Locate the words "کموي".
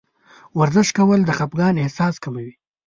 2.23-2.51